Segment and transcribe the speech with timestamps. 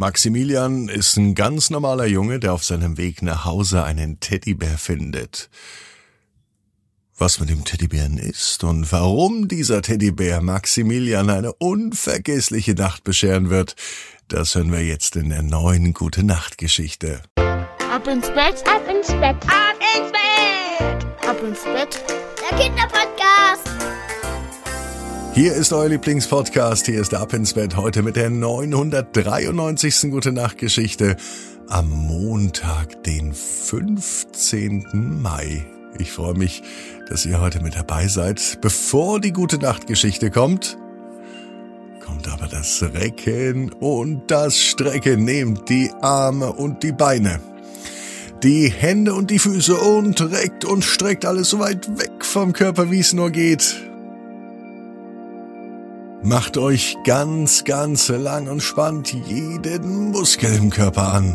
[0.00, 5.50] Maximilian ist ein ganz normaler Junge, der auf seinem Weg nach Hause einen Teddybär findet.
[7.16, 13.74] Was mit dem Teddybären ist und warum dieser Teddybär Maximilian eine unvergessliche Nacht bescheren wird,
[14.28, 17.20] das hören wir jetzt in der neuen Gute Nacht Geschichte.
[17.36, 22.04] Ab ins Bett, ab ins Bett, ab ins Bett, ab ins Bett.
[22.48, 23.77] Der Kinderpodcast.
[25.38, 30.10] Hier ist euer Lieblingspodcast, hier ist Ab ins Bett heute mit der 993.
[30.10, 31.14] Gute Nacht Geschichte
[31.68, 35.20] am Montag, den 15.
[35.22, 35.64] Mai.
[35.96, 36.64] Ich freue mich,
[37.08, 38.58] dass ihr heute mit dabei seid.
[38.60, 40.76] Bevor die Gute Nacht Geschichte kommt,
[42.04, 45.22] kommt aber das Recken und das Strecken.
[45.22, 47.38] Nehmt die Arme und die Beine,
[48.42, 52.90] die Hände und die Füße und reckt und streckt alles so weit weg vom Körper,
[52.90, 53.87] wie es nur geht.
[56.28, 61.34] Macht euch ganz, ganz lang und spannt jeden Muskel im Körper an.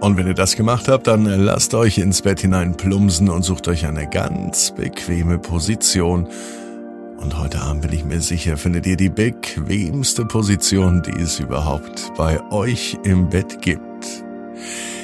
[0.00, 3.66] Und wenn ihr das gemacht habt, dann lasst euch ins Bett hinein plumsen und sucht
[3.66, 6.28] euch eine ganz bequeme Position.
[7.16, 12.12] Und heute Abend bin ich mir sicher, findet ihr die bequemste Position, die es überhaupt
[12.16, 14.06] bei euch im Bett gibt.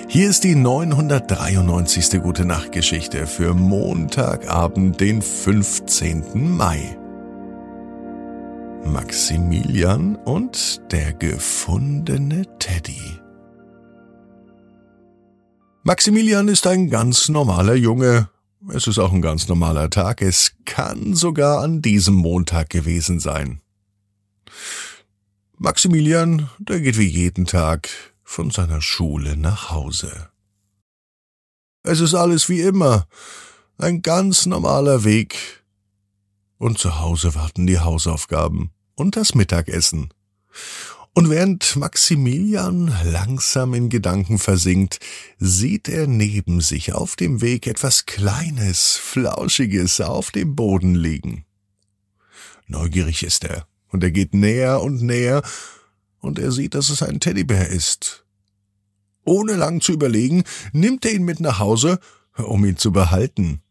[0.06, 2.22] Hier ist die 993.
[2.22, 6.56] Gute Nacht Geschichte für Montagabend, den 15.
[6.56, 6.99] Mai.
[8.84, 13.20] Maximilian und der gefundene Teddy.
[15.82, 18.30] Maximilian ist ein ganz normaler Junge.
[18.72, 20.22] Es ist auch ein ganz normaler Tag.
[20.22, 23.60] Es kann sogar an diesem Montag gewesen sein.
[25.58, 27.88] Maximilian, der geht wie jeden Tag
[28.24, 30.30] von seiner Schule nach Hause.
[31.82, 33.06] Es ist alles wie immer.
[33.78, 35.59] Ein ganz normaler Weg
[36.60, 40.12] und zu Hause warten die Hausaufgaben und das Mittagessen.
[41.14, 45.00] Und während Maximilian langsam in Gedanken versinkt,
[45.38, 51.46] sieht er neben sich auf dem Weg etwas Kleines, Flauschiges auf dem Boden liegen.
[52.66, 55.42] Neugierig ist er, und er geht näher und näher,
[56.20, 58.26] und er sieht, dass es ein Teddybär ist.
[59.24, 61.98] Ohne lang zu überlegen, nimmt er ihn mit nach Hause,
[62.36, 63.62] um ihn zu behalten.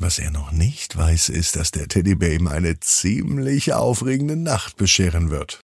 [0.00, 5.30] Was er noch nicht weiß, ist, dass der Teddybär ihm eine ziemlich aufregende Nacht bescheren
[5.30, 5.60] wird.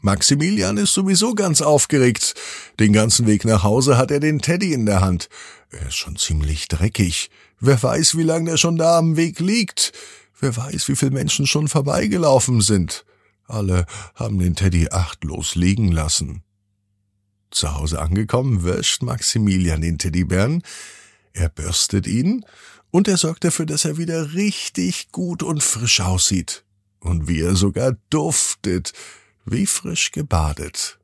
[0.00, 2.34] Maximilian ist sowieso ganz aufgeregt.
[2.80, 5.28] Den ganzen Weg nach Hause hat er den Teddy in der Hand.
[5.70, 7.30] Er ist schon ziemlich dreckig.
[7.60, 9.92] Wer weiß, wie lange er schon da am Weg liegt.
[10.40, 13.04] Wer weiß, wie viele Menschen schon vorbeigelaufen sind.
[13.46, 13.84] Alle
[14.14, 16.42] haben den Teddy achtlos liegen lassen.
[17.50, 20.62] Zu Hause angekommen, wäscht Maximilian den Teddybären,
[21.36, 22.44] er bürstet ihn
[22.90, 26.64] und er sorgt dafür, dass er wieder richtig gut und frisch aussieht.
[26.98, 28.92] Und wie er sogar duftet,
[29.44, 30.98] wie frisch gebadet.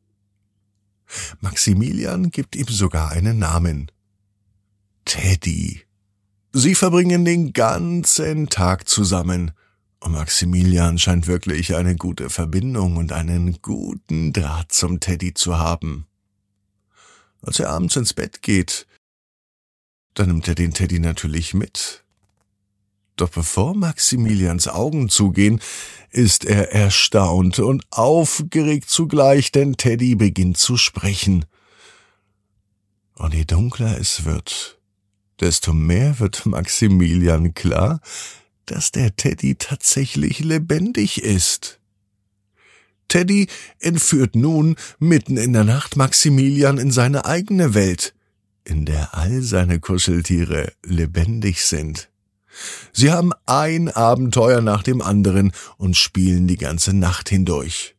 [1.40, 3.92] Maximilian gibt ihm sogar einen Namen.
[5.04, 5.82] Teddy.
[6.52, 9.52] Sie verbringen den ganzen Tag zusammen.
[10.00, 16.06] Und Maximilian scheint wirklich eine gute Verbindung und einen guten Draht zum Teddy zu haben.
[17.42, 18.86] Als er abends ins Bett geht,
[20.14, 22.02] dann nimmt er den Teddy natürlich mit.
[23.16, 25.60] Doch bevor Maximilians Augen zugehen,
[26.10, 31.44] ist er erstaunt und aufgeregt zugleich, denn Teddy beginnt zu sprechen.
[33.14, 34.78] Und je dunkler es wird,
[35.40, 38.00] desto mehr wird Maximilian klar,
[38.66, 41.80] dass der Teddy tatsächlich lebendig ist.
[43.08, 48.14] Teddy entführt nun mitten in der Nacht Maximilian in seine eigene Welt
[48.64, 52.08] in der all seine Kuscheltiere lebendig sind.
[52.92, 57.96] Sie haben ein Abenteuer nach dem anderen und spielen die ganze Nacht hindurch.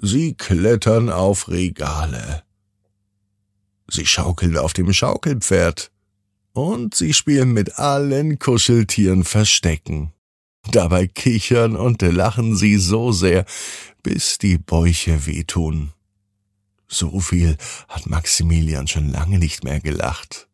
[0.00, 2.42] Sie klettern auf Regale.
[3.88, 5.90] Sie schaukeln auf dem Schaukelpferd.
[6.52, 10.12] Und sie spielen mit allen Kuscheltieren Verstecken.
[10.70, 13.44] Dabei kichern und lachen sie so sehr,
[14.02, 15.92] bis die Bäuche wehtun.
[16.88, 17.56] So viel
[17.88, 20.48] hat Maximilian schon lange nicht mehr gelacht.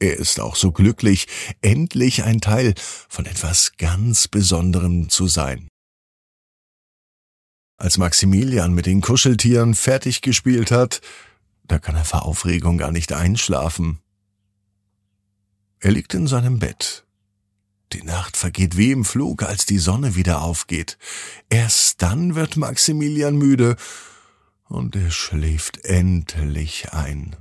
[0.00, 1.26] Er ist auch so glücklich,
[1.60, 2.74] endlich ein Teil
[3.08, 5.68] von etwas ganz Besonderem zu sein.
[7.76, 11.00] Als Maximilian mit den Kuscheltieren fertig gespielt hat,
[11.64, 14.00] da kann er vor Aufregung gar nicht einschlafen.
[15.80, 17.04] Er liegt in seinem Bett.
[17.92, 20.98] Die Nacht vergeht wie im Flug, als die Sonne wieder aufgeht.
[21.48, 23.76] Erst dann wird Maximilian müde
[24.68, 27.36] und er schläft endlich ein.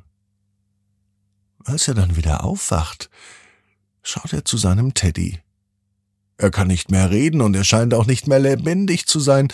[1.64, 3.10] Als er dann wieder aufwacht,
[4.02, 5.40] schaut er zu seinem Teddy.
[6.38, 9.50] Er kann nicht mehr reden und er scheint auch nicht mehr lebendig zu sein.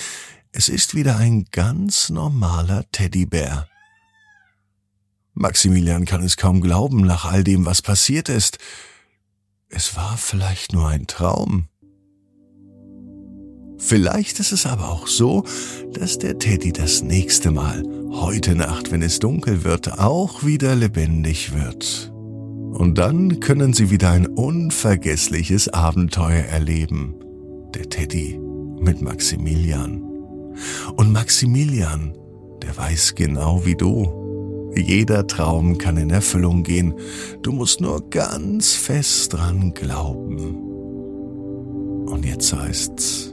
[0.52, 3.68] Es ist wieder ein ganz normaler Teddybär.
[5.34, 8.60] Maximilian kann es kaum glauben nach all dem, was passiert ist.
[9.70, 11.68] Es war vielleicht nur ein Traum.
[13.86, 15.44] Vielleicht ist es aber auch so,
[15.92, 21.54] dass der Teddy das nächste Mal, heute Nacht, wenn es dunkel wird, auch wieder lebendig
[21.54, 22.14] wird.
[22.74, 27.16] Und dann können sie wieder ein unvergessliches Abenteuer erleben.
[27.76, 28.40] Der Teddy
[28.80, 30.02] mit Maximilian.
[30.96, 32.14] Und Maximilian,
[32.62, 34.72] der weiß genau wie du.
[34.78, 36.94] Jeder Traum kann in Erfüllung gehen.
[37.42, 40.56] Du musst nur ganz fest dran glauben.
[42.08, 43.33] Und jetzt heißt's,